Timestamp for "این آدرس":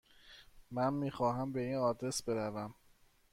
1.61-2.23